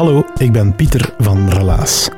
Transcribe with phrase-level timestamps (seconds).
[0.00, 2.08] Hallo, ik ben Pieter van Relaas.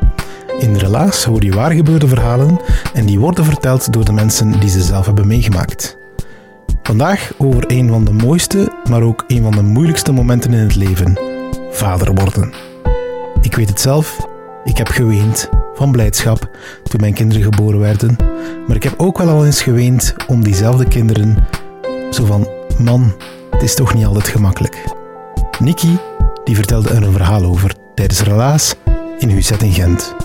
[0.59, 2.61] In Relaas hoor je waargebeurde verhalen
[2.95, 5.99] en die worden verteld door de mensen die ze zelf hebben meegemaakt.
[6.83, 10.75] Vandaag over een van de mooiste, maar ook een van de moeilijkste momenten in het
[10.75, 11.19] leven:
[11.71, 12.53] vader worden.
[13.41, 14.27] Ik weet het zelf,
[14.65, 16.51] ik heb geweend van blijdschap
[16.83, 18.17] toen mijn kinderen geboren werden,
[18.67, 21.37] maar ik heb ook wel al eens geweend om diezelfde kinderen,
[22.11, 23.13] zo van: man,
[23.51, 24.85] het is toch niet altijd gemakkelijk.
[25.59, 25.99] Nikki
[26.45, 28.75] die vertelde er een verhaal over tijdens Relaas
[29.19, 30.22] in Huzet in Gent.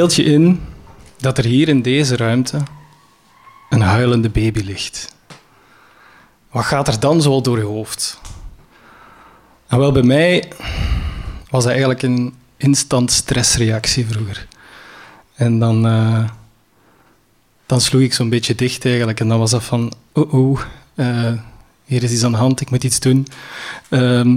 [0.00, 0.60] Beeld je in
[1.16, 2.58] dat er hier in deze ruimte
[3.68, 5.14] een huilende baby ligt.
[6.50, 8.20] Wat gaat er dan zo door je hoofd?
[9.66, 10.52] En wel, bij mij
[11.50, 14.46] was dat eigenlijk een instant stressreactie vroeger.
[15.34, 16.28] En dan, uh,
[17.66, 19.20] dan sloeg ik zo'n beetje dicht eigenlijk.
[19.20, 20.60] En dan was dat van, oh oh,
[20.94, 21.32] uh,
[21.84, 23.26] hier is iets aan de hand, ik moet iets doen.
[23.88, 24.36] Uh,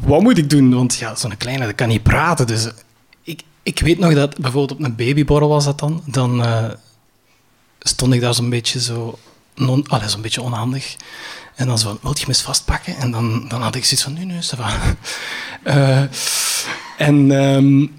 [0.00, 0.74] wat moet ik doen?
[0.74, 2.68] Want ja, zo'n kleine dat kan niet praten, dus
[3.62, 6.02] ik weet nog dat bijvoorbeeld op een babyborrel was dat dan.
[6.06, 6.70] Dan uh,
[7.78, 9.18] stond ik daar zo'n beetje zo,
[9.54, 10.96] non, allez, zo'n beetje onhandig.
[11.54, 12.96] En dan zo van, wil je me vastpakken?
[12.96, 14.38] En dan, dan had ik zoiets van, nu, nu.
[15.64, 16.02] Uh,
[16.98, 17.92] en um,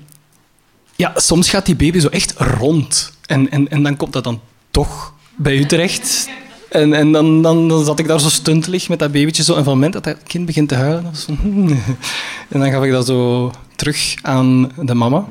[0.96, 3.13] ja, soms gaat die baby zo echt rond.
[3.25, 4.41] En, en, en dan komt dat dan
[4.72, 6.30] toch bij u terecht.
[6.69, 9.44] En, en dan, dan, dan zat ik daar zo stuntelig met dat babytje.
[9.44, 9.56] Zo.
[9.56, 11.16] En van het moment dat dat kind begint te huilen...
[11.16, 11.31] Zo,
[12.51, 15.25] en dan gaf ik dat zo terug aan de mama.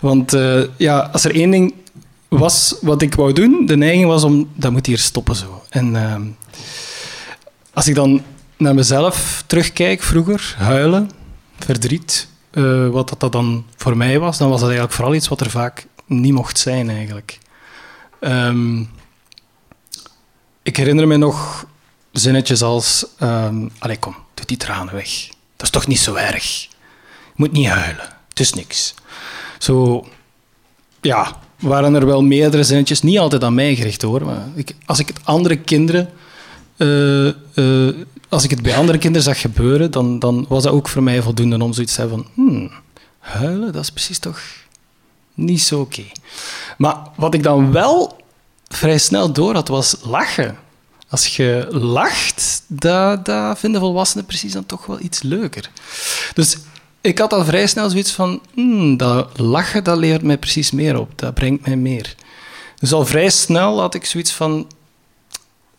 [0.00, 1.74] Want uh, ja, als er één ding
[2.28, 4.48] was wat ik wou doen, de neiging was om...
[4.54, 5.64] Dat moet hier stoppen zo.
[5.68, 6.16] En uh,
[7.72, 8.22] als ik dan
[8.56, 11.10] naar mezelf terugkijk vroeger, huilen,
[11.58, 12.32] verdriet...
[12.52, 15.40] Uh, wat dat, dat dan voor mij was, dan was dat eigenlijk vooral iets wat
[15.40, 17.38] er vaak niet mocht zijn eigenlijk.
[18.20, 18.90] Um,
[20.62, 21.66] ik herinner me nog
[22.12, 23.06] zinnetjes als...
[23.20, 25.28] Um, allee, kom, doe die tranen weg.
[25.56, 26.68] Dat is toch niet zo erg.
[27.34, 28.08] Moet niet huilen.
[28.28, 28.94] Het is niks.
[29.58, 30.06] Zo...
[31.00, 33.02] Ja, waren er wel meerdere zinnetjes.
[33.02, 34.24] Niet altijd aan mij gericht, hoor.
[34.24, 36.10] Maar ik, als ik het andere kinderen...
[36.76, 37.94] Uh, uh,
[38.28, 41.22] als ik het bij andere kinderen zag gebeuren, dan, dan was dat ook voor mij
[41.22, 42.32] voldoende om zoiets te hebben van...
[42.34, 42.70] Hmm,
[43.18, 44.40] huilen, dat is precies toch
[45.34, 46.04] niet zo oké.
[46.78, 48.16] Maar wat ik dan wel
[48.68, 50.56] vrij snel door had, was lachen.
[51.08, 55.70] Als je lacht, dat, dat vinden volwassenen precies dan toch wel iets leuker.
[56.34, 56.56] Dus
[57.04, 60.98] ik had al vrij snel zoiets van, hmm, dat lachen, dat leert mij precies meer
[60.98, 61.18] op.
[61.18, 62.14] Dat brengt mij meer.
[62.78, 64.66] Dus al vrij snel had ik zoiets van,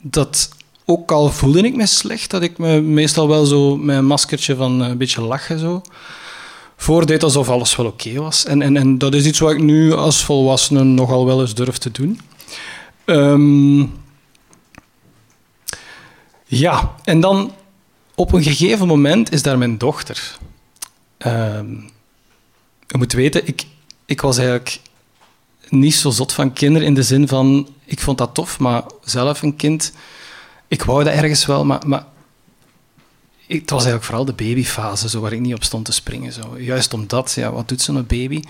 [0.02, 0.50] dat
[0.86, 4.56] ook al voelde ik me slecht, dat ik me meestal wel zo met een maskertje
[4.56, 5.82] van een beetje lachen zo
[6.76, 8.46] voordeed alsof alles wel oké was.
[8.46, 11.78] En, en, en dat is iets wat ik nu als volwassene nogal wel eens durf
[11.78, 12.20] te doen.
[13.06, 13.94] Um,
[16.46, 17.54] ja, en dan
[18.16, 20.38] op een gegeven moment is daar mijn dochter.
[21.26, 21.90] Um,
[22.88, 23.66] je moet weten, ik,
[24.06, 24.80] ik was eigenlijk
[25.70, 29.42] niet zo zot van kinderen in de zin van, ik vond dat tof, maar zelf
[29.42, 29.94] een kind,
[30.68, 32.06] ik wou dat ergens wel, maar, maar
[33.48, 36.34] het was eigenlijk vooral de babyfase zo, waar ik niet op stond te springen.
[36.34, 36.60] Zo.
[36.60, 38.42] Juist omdat, ja, wat doet zo'n baby?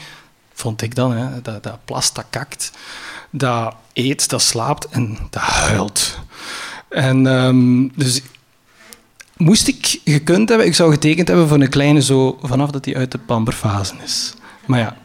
[0.53, 1.41] Vond ik dan, hè?
[1.41, 2.71] Dat, dat plast, dat kakt
[3.37, 6.19] dat eet, dat slaapt en dat huilt.
[6.89, 8.21] En um, dus
[9.37, 12.95] moest ik gekund hebben, ik zou getekend hebben voor een kleine zo vanaf dat hij
[12.95, 14.33] uit de pamperfase is.
[14.65, 14.97] Maar ja,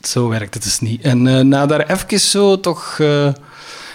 [0.00, 1.02] zo werkt het dus niet.
[1.02, 3.32] En uh, na daar even zo toch uh,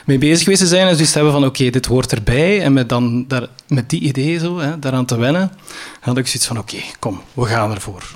[0.05, 2.61] mee bezig geweest te zijn en dus hebben van oké, dit hoort erbij.
[2.61, 5.51] En met, dan daar, met die idee zo, hè, daaraan te wennen,
[5.99, 8.15] had ik zoiets van oké, kom, we gaan ervoor.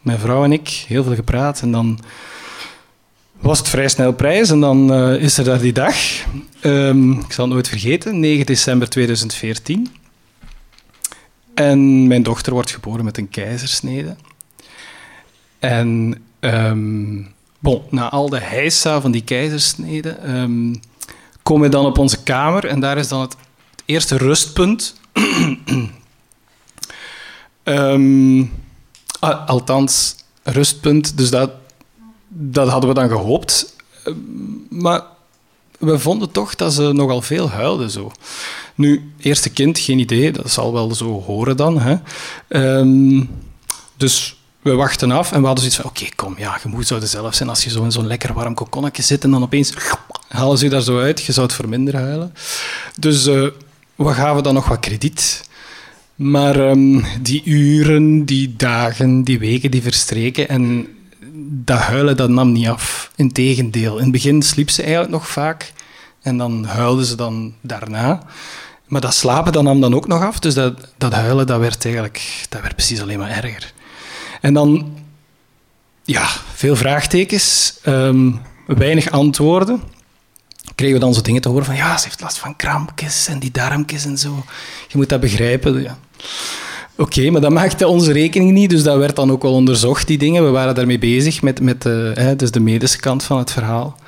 [0.00, 2.00] Mijn vrouw en ik, heel veel gepraat en dan
[3.40, 5.94] was het vrij snel prijs en dan uh, is er daar die dag.
[6.62, 9.99] Um, ik zal het nooit vergeten, 9 december 2014.
[11.60, 14.16] En mijn dochter wordt geboren met een keizersnede.
[15.58, 20.80] En um, bon, na al de heisa van die keizersnede um,
[21.42, 23.36] komen we dan op onze kamer en daar is dan het,
[23.84, 25.00] eerste rustpunt.
[27.64, 28.52] um,
[29.46, 31.50] althans, rustpunt, dus dat,
[32.28, 33.76] dat hadden we dan gehoopt.
[34.68, 35.02] Maar
[35.80, 38.12] we vonden toch dat ze nogal veel huilden zo.
[38.74, 41.80] Nu, eerste kind, geen idee, dat zal wel zo horen dan.
[41.80, 41.96] Hè.
[43.96, 47.00] dus we wachten af en we hadden zoiets van, oké, kom, ja, je moet zo
[47.00, 49.72] zelf zijn als je zo in zo'n lekker warm kokonnetje zit en dan opeens
[50.28, 51.22] halen ze je daar zo uit.
[51.22, 52.34] Je zou het voor minder huilen.
[52.98, 53.46] Dus uh,
[53.94, 55.48] we gaven dan nog wat krediet.
[56.14, 60.86] Maar um, die uren, die dagen, die weken, die verstreken en
[61.48, 63.10] dat huilen, dat nam niet af.
[63.16, 63.96] Integendeel.
[63.96, 65.72] In het begin sliep ze eigenlijk nog vaak
[66.22, 68.22] en dan huilden ze dan daarna.
[68.86, 70.38] Maar dat slapen dat nam dan ook nog af.
[70.38, 73.72] Dus dat, dat huilen, dat werd eigenlijk dat werd precies alleen maar erger.
[74.40, 74.98] En dan,
[76.04, 79.82] ja, veel vraagtekens, um, weinig antwoorden.
[80.74, 83.38] Kregen we dan zo dingen te horen van, ja, ze heeft last van krampjes en
[83.38, 84.44] die darmjes en zo.
[84.88, 85.82] Je moet dat begrijpen.
[85.82, 85.98] Ja.
[87.00, 90.18] Oké, maar dat maakte onze rekening niet, dus dat werd dan ook wel onderzocht, die
[90.18, 90.44] dingen.
[90.44, 93.98] We waren daarmee bezig, met, met uh, hè, dus de medische kant van het verhaal.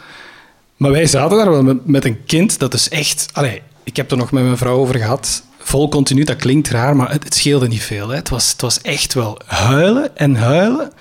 [0.77, 3.29] Maar wij zaten daar wel met, met een kind dat is echt...
[3.33, 6.97] Allee, ik heb er nog met mijn vrouw over gehad vol continu, dat klinkt raar,
[6.97, 8.09] maar het, het scheelde niet veel.
[8.09, 8.17] Hè.
[8.17, 10.93] Het, was, het was echt wel huilen en huilen.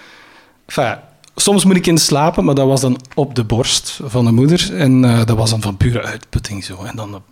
[0.65, 0.97] Enfin,
[1.35, 4.75] soms moet ik in slapen, maar dat was dan op de borst van de moeder.
[4.75, 6.83] En uh, dat was dan van pure uitputting zo.
[6.83, 7.23] En dan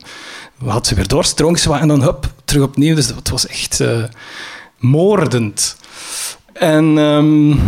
[0.66, 2.96] had ze weer dorst, en dan hup, terug opnieuw.
[2.96, 4.04] Dus het was echt uh,
[4.78, 5.76] moordend.
[6.54, 7.60] En um,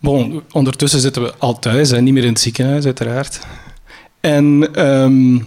[0.00, 3.40] bon, ondertussen zitten we al thuis, hè, niet meer in het ziekenhuis uiteraard.
[4.20, 5.46] En um,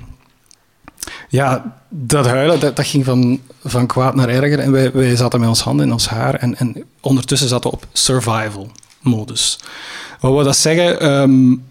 [1.29, 4.59] ja, dat huilen, dat, ging van, van kwaad naar erger.
[4.59, 6.33] En wij, wij zaten met ons handen in ons haar.
[6.33, 9.59] En, en ondertussen zaten we op survival-modus.
[10.19, 11.11] Wat wil dat zeggen?
[11.21, 11.65] Um,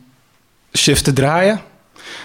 [0.72, 1.60] shiften draaien.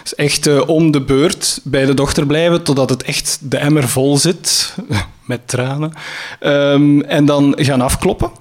[0.01, 3.87] Dus echt uh, om de beurt bij de dochter blijven totdat het echt de emmer
[3.87, 4.75] vol zit.
[5.25, 5.93] met tranen.
[6.39, 8.31] Um, en dan gaan afkloppen.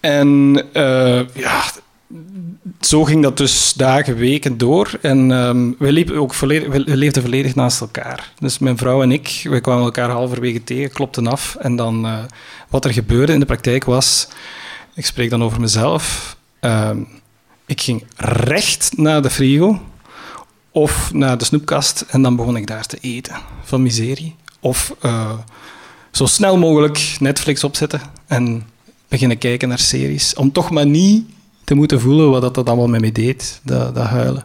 [0.00, 1.64] En uh, ja,
[2.80, 4.90] zo ging dat dus dagen, weken door.
[5.00, 8.32] En um, wij, liepen ook wij leefden volledig naast elkaar.
[8.38, 11.56] Dus mijn vrouw en ik, wij kwamen elkaar halverwege tegen, klopten af.
[11.58, 12.18] En dan, uh,
[12.68, 14.28] wat er gebeurde in de praktijk was,
[14.94, 16.90] ik spreek dan over mezelf, uh,
[17.66, 19.80] ik ging recht naar de frigo
[20.76, 24.34] of naar de snoepkast en dan begon ik daar te eten van miserie.
[24.60, 25.32] Of uh,
[26.10, 28.64] zo snel mogelijk Netflix opzetten en
[29.08, 30.34] beginnen kijken naar series.
[30.34, 31.24] Om toch maar niet
[31.64, 34.42] te moeten voelen wat dat, allemaal met me deed, dat, dat huilen.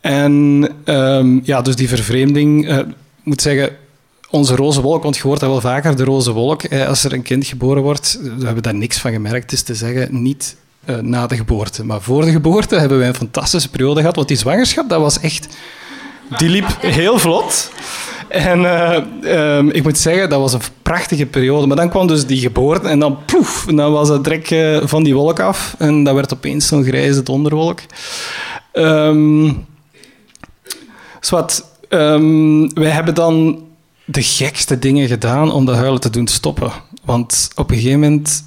[0.00, 2.78] En um, ja, dus die vervreemding, uh,
[3.22, 3.76] moet zeggen,
[4.30, 7.12] onze roze wolk, want je hoort dat wel vaker, de roze wolk, eh, als er
[7.12, 10.56] een kind geboren wordt, we hebben daar niks van gemerkt, is te zeggen, niet
[10.86, 11.84] uh, na de geboorte.
[11.84, 15.20] Maar voor de geboorte hebben wij een fantastische periode gehad, want die zwangerschap, dat was
[15.20, 15.48] echt...
[16.36, 17.70] Die liep heel vlot.
[18.28, 21.66] En uh, um, ik moet zeggen, dat was een prachtige periode.
[21.66, 25.02] Maar dan kwam dus die geboorte en dan poef, dan was het trek uh, van
[25.02, 25.74] die wolk af.
[25.78, 27.80] En dat werd opeens zo'n grijze donderwolk.
[28.72, 29.66] Um,
[31.20, 33.64] zwart, um, wij hebben dan
[34.04, 36.72] de gekste dingen gedaan om dat huilen te doen stoppen.
[37.04, 38.44] Want op een gegeven moment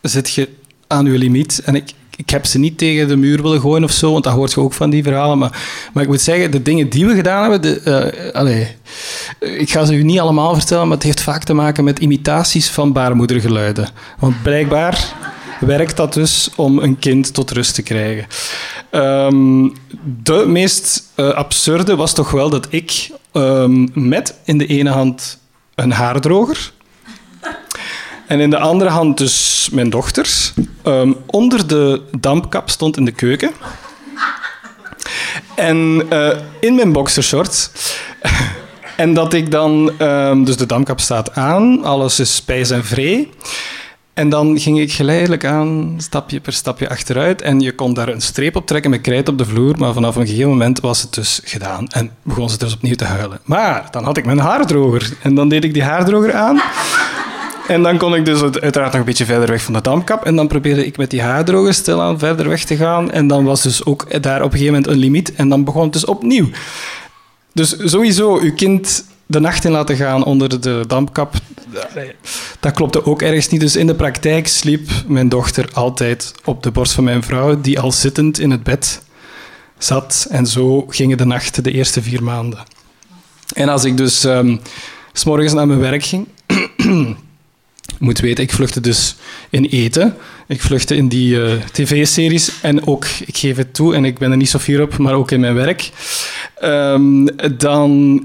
[0.00, 0.48] zit je
[0.94, 1.60] aan je limiet.
[1.64, 4.32] En ik, ik heb ze niet tegen de muur willen gooien of zo, want dat
[4.32, 5.38] hoort je ook van die verhalen.
[5.38, 8.68] Maar, maar ik moet zeggen, de dingen die we gedaan hebben, de, allez,
[9.40, 12.70] ik ga ze u niet allemaal vertellen, maar het heeft vaak te maken met imitaties
[12.70, 13.88] van baarmoedergeluiden.
[14.18, 15.14] Want blijkbaar
[15.60, 18.26] werkt dat dus om een kind tot rust te krijgen.
[18.90, 19.72] Um,
[20.22, 25.38] de meest uh, absurde was toch wel dat ik um, met in de ene hand
[25.74, 26.72] een haardroger
[28.26, 30.52] en in de andere hand dus mijn dochters.
[30.84, 33.50] Um, onder de dampkap stond in de keuken.
[35.54, 36.28] En uh,
[36.60, 37.70] in mijn boxershorts.
[38.96, 39.92] en dat ik dan...
[39.98, 43.30] Um, dus de dampkap staat aan, alles is spijs en vree.
[44.14, 47.42] En dan ging ik geleidelijk aan, stapje per stapje achteruit.
[47.42, 49.78] En je kon daar een streep op trekken met krijt op de vloer.
[49.78, 51.88] Maar vanaf een gegeven moment was het dus gedaan.
[51.88, 53.40] En begon ze dus opnieuw te huilen.
[53.44, 55.12] Maar dan had ik mijn haardroger.
[55.22, 56.62] En dan deed ik die haardroger aan.
[57.68, 60.24] En dan kon ik dus uiteraard nog een beetje verder weg van de dampkap.
[60.24, 63.10] En dan probeerde ik met die haardroger stilaan verder weg te gaan.
[63.10, 65.34] En dan was dus ook daar op een gegeven moment een limiet.
[65.34, 66.48] En dan begon het dus opnieuw.
[67.52, 71.34] Dus sowieso, uw kind de nacht in laten gaan onder de dampkap,
[72.60, 73.60] dat klopte ook ergens niet.
[73.60, 77.80] Dus in de praktijk sliep mijn dochter altijd op de borst van mijn vrouw, die
[77.80, 79.02] al zittend in het bed
[79.78, 80.26] zat.
[80.30, 82.58] En zo gingen de nachten de eerste vier maanden.
[83.54, 84.60] En als ik dus um,
[85.12, 86.28] s morgens naar mijn werk ging,
[88.04, 89.16] moet weten, ik vluchtte dus
[89.50, 90.16] in eten.
[90.46, 94.30] Ik vluchtte in die uh, tv-series en ook, ik geef het toe en ik ben
[94.30, 95.90] er niet zo fier op, maar ook in mijn werk.
[96.62, 98.20] Um, dan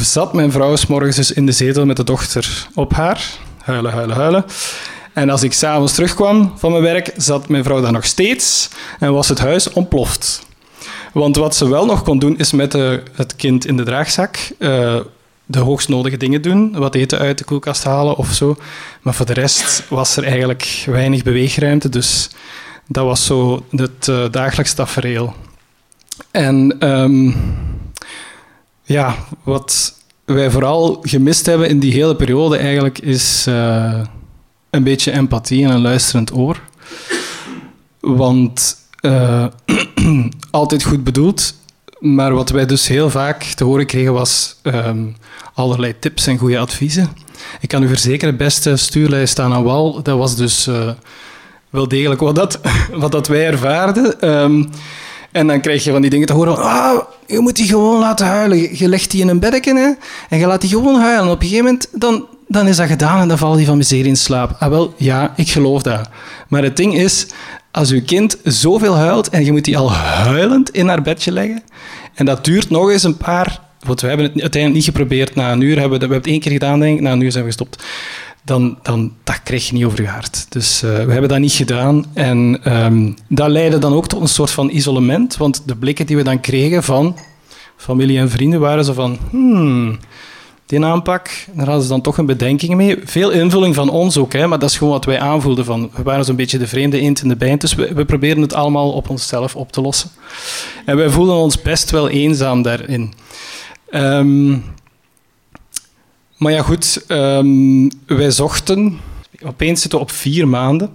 [0.00, 3.24] zat mijn vrouw s morgens dus in de zetel met de dochter op haar.
[3.62, 4.44] Huilen, huilen, huilen.
[5.12, 8.68] En als ik s'avonds terugkwam van mijn werk, zat mijn vrouw daar nog steeds
[8.98, 10.46] en was het huis ontploft.
[11.12, 14.36] Want wat ze wel nog kon doen, is met de, het kind in de draagzak
[14.58, 14.96] uh,
[15.50, 16.72] de hoogst nodige dingen doen.
[16.72, 18.56] Wat eten uit de koelkast halen of zo.
[19.02, 21.88] Maar voor de rest was er eigenlijk weinig beweegruimte.
[21.88, 22.30] Dus
[22.86, 25.34] dat was zo het uh, dagelijks tafereel.
[26.30, 27.34] En um,
[28.82, 34.00] ja, wat wij vooral gemist hebben in die hele periode eigenlijk is uh,
[34.70, 36.60] een beetje empathie en een luisterend oor.
[38.00, 39.46] Want uh,
[40.50, 41.54] altijd goed bedoeld,
[42.00, 45.16] maar wat wij dus heel vaak te horen kregen was um,
[45.54, 47.12] allerlei tips en goede adviezen.
[47.60, 50.90] Ik kan u verzekeren, beste stuurlijst aan wal, dat was dus uh,
[51.70, 52.60] wel degelijk wat dat,
[52.92, 54.28] wat dat wij ervaarden.
[54.28, 54.70] Um,
[55.32, 58.26] en dan krijg je van die dingen te horen ah, je moet die gewoon laten
[58.26, 58.76] huilen.
[58.76, 59.90] Je legt die in een bedje hè,
[60.28, 61.30] en je laat die gewoon huilen.
[61.32, 64.06] Op een gegeven moment dan, dan is dat gedaan en dan valt die van miserie
[64.06, 64.56] in slaap.
[64.58, 66.08] Ah wel, ja, ik geloof dat.
[66.48, 67.26] Maar het ding is,
[67.70, 71.62] als uw kind zoveel huilt en je moet die al huilend in haar bedje leggen,
[72.14, 73.68] en dat duurt nog eens een paar...
[73.80, 75.78] Want we hebben het uiteindelijk niet geprobeerd na een uur.
[75.78, 77.02] Hebben we, we hebben het één keer gedaan, denk ik.
[77.02, 77.82] Na een uur zijn we gestopt
[78.44, 80.46] dan, dan dat krijg je niet over je hart.
[80.48, 82.04] Dus uh, we hebben dat niet gedaan.
[82.14, 85.36] En um, dat leidde dan ook tot een soort van isolement.
[85.36, 87.16] Want de blikken die we dan kregen van
[87.76, 89.18] familie en vrienden waren zo van...
[89.30, 89.98] Hmm,
[90.70, 92.98] die aanpak, daar hadden ze dan toch een bedenking mee.
[93.04, 95.64] Veel invulling van ons ook, hè, maar dat is gewoon wat wij aanvoelden.
[95.64, 98.42] Van, we waren zo'n beetje de vreemde eend in de bijt, dus we, we proberen
[98.42, 100.10] het allemaal op onszelf op te lossen.
[100.84, 103.12] En wij voelden ons best wel eenzaam daarin.
[103.90, 104.64] Um,
[106.36, 108.98] maar ja, goed, um, wij zochten.
[109.44, 110.90] Opeens zitten we op vier maanden.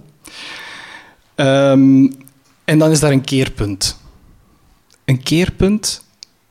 [1.34, 2.12] Um,
[2.64, 4.00] en dan is daar een keerpunt.
[5.04, 6.04] Een keerpunt,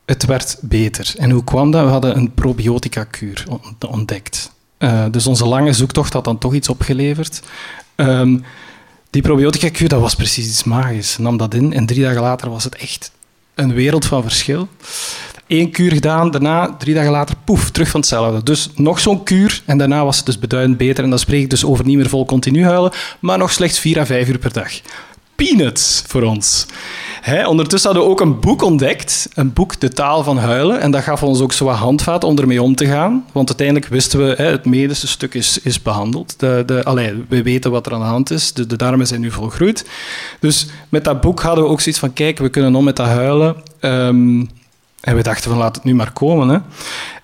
[0.06, 1.14] het werd beter.
[1.16, 1.84] En hoe kwam dat?
[1.84, 3.46] We hadden een probiotica-kuur
[3.88, 4.52] ontdekt.
[4.78, 7.42] Uh, dus onze lange zoektocht had dan toch iets opgeleverd.
[7.96, 8.44] Um,
[9.10, 11.18] die probiotica-kuur, dat was precies iets magisch.
[11.18, 13.10] nam dat in en drie dagen later was het echt
[13.54, 14.68] een wereld van verschil.
[15.46, 18.42] Eén kuur gedaan, daarna, drie dagen later, poef, terug van hetzelfde.
[18.42, 21.04] Dus nog zo'n kuur en daarna was het dus beduidend beter.
[21.04, 23.98] En dan spreek ik dus over niet meer vol continu huilen, maar nog slechts vier
[23.98, 24.72] à vijf uur per dag.
[25.36, 26.66] Peanuts voor ons.
[27.46, 30.80] Ondertussen hadden we ook een boek ontdekt, een boek De Taal van Huilen.
[30.80, 33.24] En dat gaf ons ook zo wat handvaat om ermee om te gaan.
[33.32, 36.34] Want uiteindelijk wisten we, het medische stuk is, is behandeld.
[36.38, 39.30] De, de, allee, we weten wat er aan de hand is, de, darmen zijn nu
[39.30, 39.86] volgroeid.
[40.40, 43.06] Dus met dat boek hadden we ook zoiets van, kijk, we kunnen om met dat
[43.06, 43.56] huilen.
[43.80, 44.48] Um,
[45.00, 46.48] en we dachten van laat het nu maar komen.
[46.48, 46.58] Hè.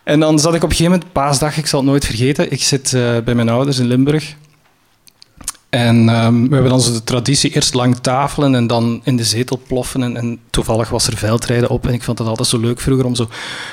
[0.03, 2.63] En dan zat ik op een gegeven moment, paasdag, ik zal het nooit vergeten, ik
[2.63, 4.37] zit uh, bij mijn ouders in Limburg.
[5.73, 10.17] En um, we hebben onze traditie eerst lang tafelen en dan in de zetel ploffen.
[10.17, 11.87] En, toevallig was er veldrijden op.
[11.87, 13.29] En ik vond het altijd zo leuk vroeger om zo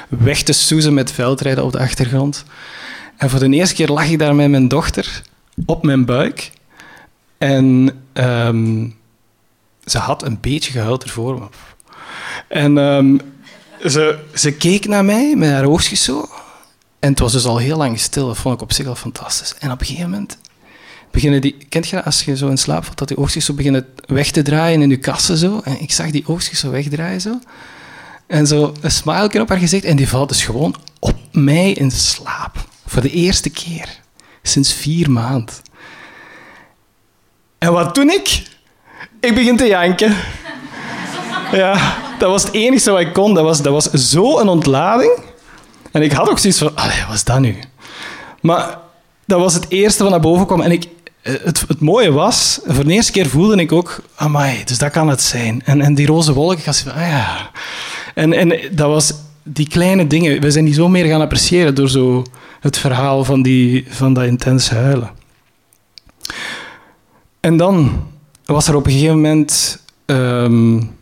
[0.10, 2.46] weg te soezen met veldrijden op de achtergrond.
[3.18, 5.22] En voor de eerste keer lag ik daar met mijn dochter
[5.66, 6.52] op mijn buik.
[7.38, 8.96] En um,
[9.86, 11.50] ze had een beetje gehuild ervoor.
[12.48, 13.22] En um,
[13.86, 16.30] ze, ze keek naar mij met haar oogjes zo.
[17.00, 18.28] En het was dus al heel lang stil.
[18.28, 19.56] Dat vond ik op zich al fantastisch.
[19.60, 20.38] En op een gegeven moment
[21.12, 21.58] beginnen die...
[21.70, 24.32] Kent je dat als je zo in slaap valt, dat die oogjes zo beginnen weg
[24.32, 25.62] te draaien in je kassen zo?
[25.64, 27.40] En ik zag die oogjes zo wegdraaien zo.
[28.28, 29.84] En zo een smile op haar gezicht.
[29.84, 32.68] En die valt dus gewoon op mij in slaap.
[32.86, 34.00] Voor de eerste keer.
[34.44, 35.56] Sinds vier maanden.
[37.58, 38.48] En wat doe ik?
[39.20, 40.16] Ik begin te janken.
[41.52, 43.34] Ja dat was het enige wat ik kon.
[43.34, 45.20] Dat was, dat was zo een ontlading.
[45.92, 46.72] En ik had ook zoiets van,
[47.08, 47.58] wat is dat nu?
[48.42, 48.78] Maar
[49.26, 50.62] dat was het eerste wat naar boven kwam.
[50.62, 50.88] En ik,
[51.22, 55.10] het, het mooie was, voor de eerste keer voelde ik ook, amai, dus dat kan
[55.10, 55.62] het zijn.
[55.66, 57.52] En, en die roze wolken, ik van, ah ja.
[58.16, 61.90] En, en dat was die kleine dingen, we zijn die zo meer gaan appreciëren door
[61.90, 62.26] zo
[62.60, 65.12] het verhaal van, die, van dat intens huilen.
[67.40, 68.08] En dan
[68.46, 69.80] was er op een gegeven moment...
[70.06, 70.98] Um,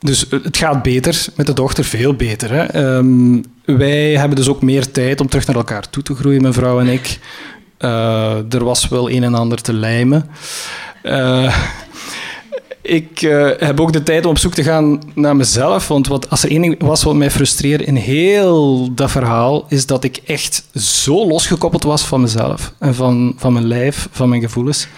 [0.00, 2.50] dus het gaat beter met de dochter, veel beter.
[2.52, 2.94] Hè?
[2.96, 6.54] Um, wij hebben dus ook meer tijd om terug naar elkaar toe te groeien, mijn
[6.54, 7.18] vrouw en ik.
[7.78, 10.30] Uh, er was wel een en ander te lijmen.
[11.02, 11.56] Uh,
[12.82, 15.88] ik uh, heb ook de tijd om op zoek te gaan naar mezelf.
[15.88, 20.04] Want wat, als er één was wat mij frustreerde in heel dat verhaal, is dat
[20.04, 24.88] ik echt zo losgekoppeld was van mezelf en van, van mijn lijf, van mijn gevoelens.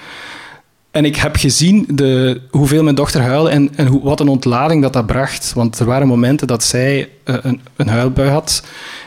[0.91, 4.83] En ik heb gezien de, hoeveel mijn dochter huilde en, en hoe, wat een ontlading
[4.83, 5.53] dat dat bracht.
[5.53, 8.63] Want er waren momenten dat zij uh, een, een huilbui had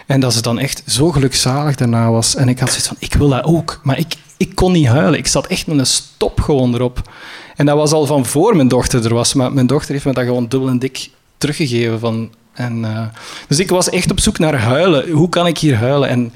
[0.05, 2.35] en dat ze dan echt zo gelukzalig daarna was.
[2.35, 3.79] En ik had zoiets van, ik wil dat ook.
[3.83, 5.19] Maar ik, ik kon niet huilen.
[5.19, 7.11] Ik zat echt met een stop gewoon erop.
[7.55, 9.33] En dat was al van voor mijn dochter er was.
[9.33, 11.99] Maar mijn dochter heeft me dat gewoon dubbel en dik teruggegeven.
[11.99, 13.05] Van, en, uh,
[13.47, 15.09] dus ik was echt op zoek naar huilen.
[15.09, 16.09] Hoe kan ik hier huilen?
[16.09, 16.33] En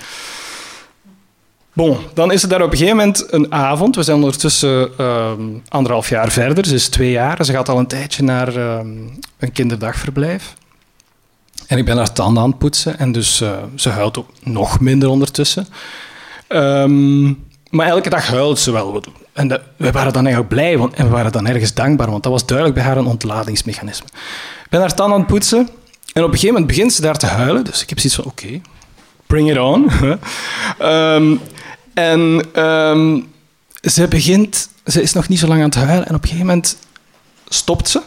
[1.78, 3.96] Bon, dan is er daar op een gegeven moment een avond.
[3.96, 5.32] We zijn ondertussen uh,
[5.68, 7.46] anderhalf jaar verder, ze is twee jaar.
[7.46, 8.80] Ze gaat al een tijdje naar uh,
[9.40, 10.54] een kinderdagverblijf.
[11.68, 14.80] En ik ben haar tanden aan het poetsen en dus uh, ze huilt ook nog
[14.80, 15.68] minder ondertussen.
[16.50, 19.04] Um, maar elke dag huilt ze wel.
[19.34, 22.32] En we waren dan eigenlijk blij want, en we waren dan ergens dankbaar, want dat
[22.32, 24.08] was duidelijk bij haar een ontladingsmechanisme.
[24.64, 25.70] Ik ben haar tanden aan het poetsen
[26.14, 27.64] en op een gegeven moment begint ze daar te huilen.
[27.64, 28.62] Dus ik heb zoiets van, oké,
[29.28, 29.92] bring it on.
[30.82, 31.40] um,
[31.98, 33.28] en um,
[33.82, 36.46] ze begint, ze is nog niet zo lang aan het huilen en op een gegeven
[36.46, 36.78] moment
[37.48, 38.02] stopt ze.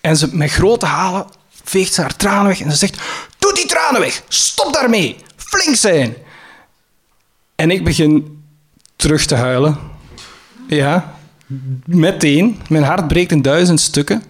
[0.00, 1.26] En ze met grote halen
[1.64, 3.00] veegt ze haar tranen weg en ze zegt:
[3.38, 6.14] Doe die tranen weg, stop daarmee, flink zijn.
[7.54, 8.42] En ik begin
[8.96, 9.78] terug te huilen.
[10.68, 11.14] Ja,
[11.84, 12.60] meteen.
[12.68, 14.22] Mijn hart breekt in duizend stukken.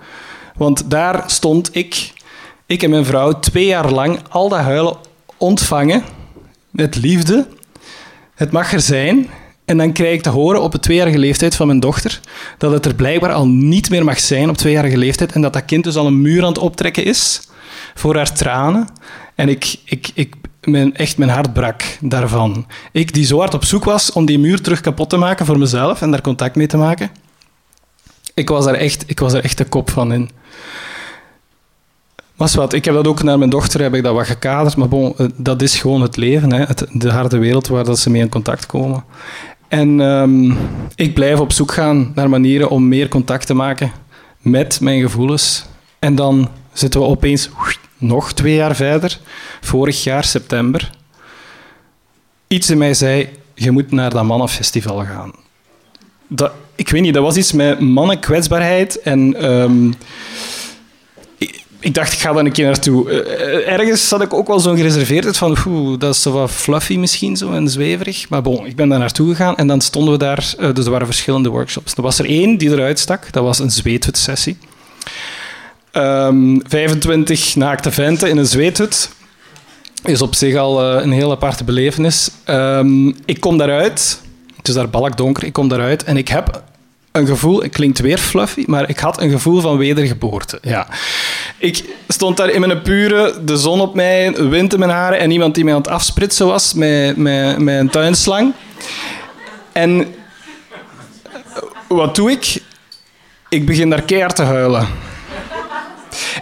[0.57, 2.12] Want daar stond ik,
[2.67, 4.97] ik en mijn vrouw, twee jaar lang al dat huilen
[5.37, 6.05] ontvangen
[6.71, 7.47] met liefde
[8.42, 9.28] het mag er zijn.
[9.64, 12.20] En dan krijg ik te horen op de tweejarige leeftijd van mijn dochter
[12.58, 15.64] dat het er blijkbaar al niet meer mag zijn op tweejarige leeftijd en dat dat
[15.64, 17.49] kind dus al een muur aan het optrekken is
[17.94, 18.88] voor haar tranen.
[19.34, 20.34] En ik, ik, ik,
[20.92, 22.66] echt mijn hart brak daarvan.
[22.92, 25.58] Ik die zo hard op zoek was om die muur terug kapot te maken voor
[25.58, 27.11] mezelf en daar contact mee te maken.
[28.34, 30.30] Ik was er echt, ik was er echt de kop van in.
[32.42, 34.88] Was wat, ik heb dat ook naar mijn dochter heb ik dat wat gekaderd, maar
[34.88, 38.11] bon, eh, dat is gewoon het leven, hè, het, de harde wereld waar dat ze
[38.11, 39.05] mee in contact komen.
[39.68, 40.59] En um,
[40.94, 43.92] ik blijf op zoek gaan naar manieren om meer contact te maken
[44.38, 45.64] met mijn gevoelens.
[45.98, 47.50] En dan zitten we opeens
[47.98, 49.18] nog twee jaar verder,
[49.61, 50.90] vorig jaar september.
[52.46, 55.33] Iets in mij zei, je moet naar dat mannenfestival gaan.
[56.26, 59.50] Dat, ik weet niet, dat was iets met mannenkwetsbaarheid en...
[59.50, 59.94] Um,
[61.83, 63.11] ik dacht, ik ga daar een keer naartoe.
[63.11, 66.97] Uh, ergens had ik ook wel zo'n gereserveerdheid van, oeh, dat is zo wat fluffy
[66.97, 68.29] misschien zo en zweverig.
[68.29, 70.90] Maar bon, ik ben daar naartoe gegaan en dan stonden we daar, uh, dus er
[70.90, 71.95] waren verschillende workshops.
[71.95, 74.59] Er was er één die eruit stak, dat was een zweethut-sessie.
[75.92, 79.11] Um, 25 naakte venten in een zweethut
[80.05, 82.31] is op zich al een heel aparte belevenis.
[82.47, 84.21] Um, ik kom daaruit,
[84.57, 86.62] het is daar balkdonker, ik kom daaruit en ik heb
[87.12, 90.59] een gevoel, het klinkt weer fluffy, maar ik had een gevoel van wedergeboorte.
[90.62, 90.87] Ja.
[91.62, 95.31] Ik stond daar in mijn pure, de zon op mij, wind in mijn haren en
[95.31, 98.53] iemand die mij aan het afspritsen was met, met, een tuinslang.
[99.72, 100.14] En
[101.88, 102.62] wat doe ik?
[103.48, 104.87] Ik begin daar keihard te huilen.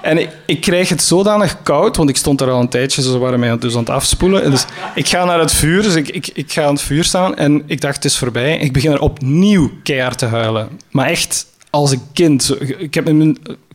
[0.02, 3.18] En ik, ik, krijg het zodanig koud, want ik stond daar al een tijdje, ze
[3.18, 4.50] waren mij dus aan het afspoelen.
[4.50, 7.36] Dus ik ga naar het vuur, dus ik, ik, ik ga aan het vuur staan
[7.36, 8.58] en ik dacht, het is voorbij.
[8.58, 10.68] Ik begin er opnieuw keihard te huilen.
[10.90, 12.56] Maar echt als een kind.
[12.78, 13.04] Ik, heb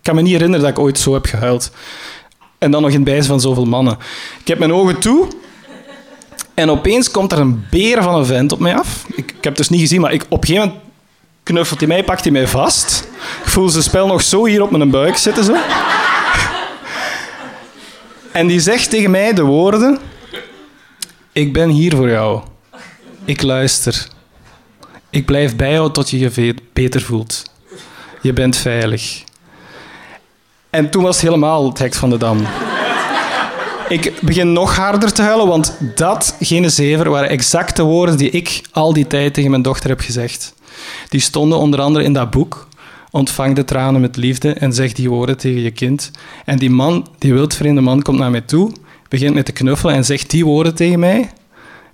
[0.01, 1.71] kan me niet herinneren dat ik ooit zo heb gehuild.
[2.57, 3.97] En dan nog in het bijzijn van zoveel mannen.
[4.39, 5.27] Ik heb mijn ogen toe
[6.53, 9.05] en opeens komt er een beer van een vent op mij af.
[9.15, 10.85] Ik, heb het dus niet gezien, maar ik, op een gegeven moment
[11.43, 13.07] knuffelt hij mij, pakt hij mij vast.
[13.43, 15.43] Ik voel zijn spel nog zo hier op mijn buik zitten.
[15.43, 15.55] Zo.
[18.31, 19.99] En die zegt tegen mij de woorden:
[21.31, 22.41] Ik ben hier voor jou.
[23.25, 24.07] Ik luister.
[25.09, 27.43] Ik blijf bij jou tot je je beter voelt.
[28.25, 29.23] Je bent veilig.
[30.69, 32.39] En toen was het helemaal het hek van de dam.
[33.89, 38.61] Ik begin nog harder te huilen, want dat, geen zever, waren exacte woorden die ik
[38.71, 40.53] al die tijd tegen mijn dochter heb gezegd.
[41.09, 42.67] Die stonden onder andere in dat boek
[43.11, 46.11] ontvang de tranen met liefde en zeg die woorden tegen je kind.
[46.45, 48.71] En die man, die wildvreemde man, komt naar mij toe,
[49.09, 51.31] begint met te knuffelen en zegt die woorden tegen mij.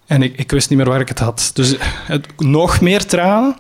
[0.06, 1.52] En ik, ik wist niet meer waar ik het had.
[1.54, 1.76] Dus
[2.38, 3.56] nog meer tranen.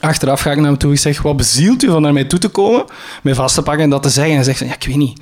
[0.00, 2.38] Achteraf ga ik naar hem toe en zeg, wat bezielt u van naar mij toe
[2.38, 2.84] te komen,
[3.22, 4.32] mij vast te pakken en dat te zeggen.
[4.32, 5.20] En hij zegt, ja, ik weet niet.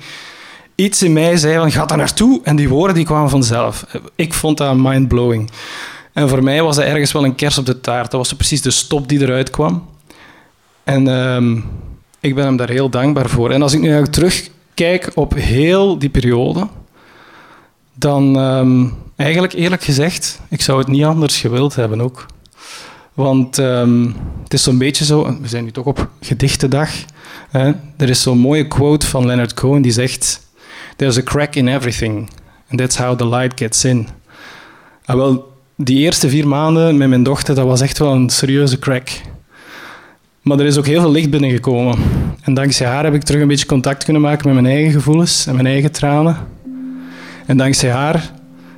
[0.75, 2.39] Iets in mij zei van, ga daar naartoe.
[2.43, 3.85] En die woorden die kwamen vanzelf.
[4.15, 5.49] Ik vond dat mind-blowing.
[6.13, 8.11] En voor mij was dat ergens wel een kers op de taart.
[8.11, 9.85] Dat was precies de stop die eruit kwam.
[10.83, 11.65] En um,
[12.19, 13.51] ik ben hem daar heel dankbaar voor.
[13.51, 16.67] En als ik nu terugkijk op heel die periode,
[17.93, 18.85] dan ehm,
[19.15, 22.25] eigenlijk eerlijk gezegd, ik zou het niet anders gewild hebben ook.
[23.17, 24.05] Want ehm,
[24.43, 26.89] het is zo'n beetje zo, we zijn nu toch op gedichtendag.
[27.49, 27.71] Hè?
[27.95, 30.47] Er is zo'n mooie quote van Leonard Cohen die zegt:
[30.95, 32.29] There's a crack in everything,
[32.69, 34.07] and that's how the light gets in.
[35.05, 38.79] Ah, wel, die eerste vier maanden met mijn dochter, dat was echt wel een serieuze
[38.79, 39.09] crack.
[40.41, 41.97] Maar er is ook heel veel licht binnengekomen.
[42.41, 45.47] En dankzij haar heb ik terug een beetje contact kunnen maken met mijn eigen gevoelens
[45.47, 46.37] en mijn eigen tranen.
[47.45, 48.31] En dankzij haar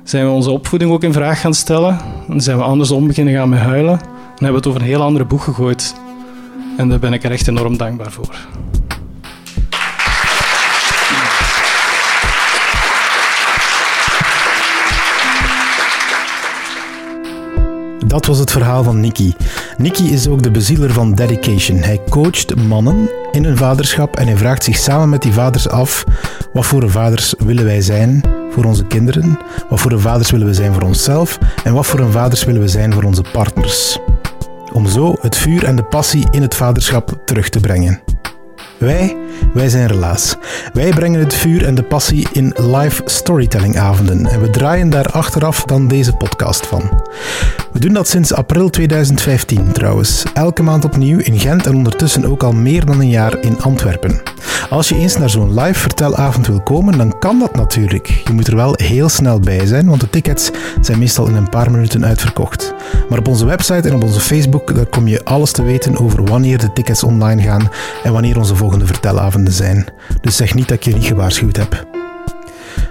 [0.04, 1.98] zijn we onze opvoeding ook in vraag gaan stellen.
[2.28, 4.18] En zijn we andersom beginnen gaan met huilen.
[4.40, 5.94] En hebben het over een heel andere boek gegooid.
[6.76, 8.36] En daar ben ik er echt enorm dankbaar voor.
[18.06, 19.32] Dat was het verhaal van Nicky.
[19.76, 21.78] Nicky is ook de bezieler van dedication.
[21.78, 26.04] Hij coacht mannen in hun vaderschap en hij vraagt zich samen met die vaders af:
[26.52, 29.38] wat voor vaders willen wij zijn voor onze kinderen?
[29.68, 31.38] Wat voor vaders willen we zijn voor onszelf?
[31.64, 33.98] En wat voor vaders willen we zijn voor onze partners?
[34.72, 38.00] Om zo het vuur en de passie in het vaderschap terug te brengen.
[38.78, 39.16] Wij,
[39.54, 40.36] wij zijn Relaas.
[40.72, 45.64] Wij brengen het vuur en de passie in live storytellingavonden en we draaien daar achteraf
[45.64, 47.02] dan deze podcast van.
[47.72, 52.42] We doen dat sinds april 2015 trouwens, elke maand opnieuw in Gent en ondertussen ook
[52.42, 54.22] al meer dan een jaar in Antwerpen.
[54.68, 58.06] Als je eens naar zo'n live vertelavond wil komen, dan kan dat natuurlijk.
[58.06, 61.48] Je moet er wel heel snel bij zijn, want de tickets zijn meestal in een
[61.48, 62.74] paar minuten uitverkocht.
[63.08, 66.24] Maar op onze website en op onze Facebook daar kom je alles te weten over
[66.24, 67.68] wanneer de tickets online gaan
[68.02, 69.86] en wanneer onze volgende vertelavonden zijn.
[70.20, 71.86] Dus zeg niet dat ik je niet gewaarschuwd heb.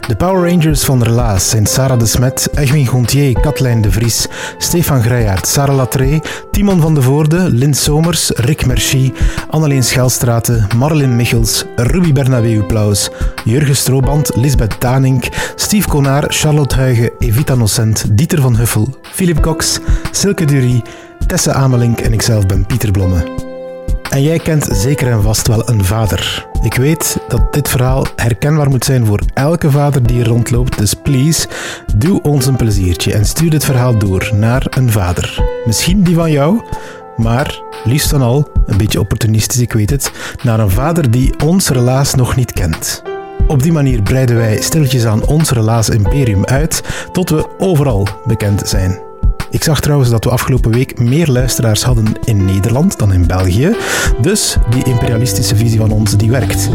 [0.10, 5.02] De Power Rangers van Relaas zijn Sarah de Smet, Egwin Gontier, Katlijn de Vries, Stefan
[5.02, 9.14] Greijaert, Sarah Latree, Timon van de Voorde, Lint Somers, Rick Merci,
[9.50, 13.10] Anneleen Schelstraten, Marlin Michels, Ruby Bernabeu Plaus,
[13.44, 19.80] Jurgen Strooband, Lisbeth Tanink, Steve Konaar, Charlotte Huigen, Evita Nocent, Dieter van Huffel, Philip Cox,
[20.12, 20.82] Silke Durie,
[21.28, 23.49] Tessa Amelink en ikzelf ben Pieter Blomme.
[24.10, 26.48] En jij kent zeker en vast wel een vader.
[26.62, 31.48] Ik weet dat dit verhaal herkenbaar moet zijn voor elke vader die rondloopt, dus please,
[31.96, 35.44] doe ons een pleziertje en stuur dit verhaal door naar een vader.
[35.66, 36.62] Misschien die van jou,
[37.18, 40.12] maar liefst dan al, een beetje opportunistisch, ik weet het,
[40.44, 43.04] naar een vader die ons relaas nog niet kent.
[43.48, 48.70] Op die manier breiden wij stilletjes aan ons relaas imperium uit tot we overal bekend
[48.70, 49.09] zijn.
[49.52, 53.76] Ik zag trouwens dat we afgelopen week meer luisteraars hadden in Nederland dan in België.
[54.22, 56.70] Dus die imperialistische visie van ons, die werkt.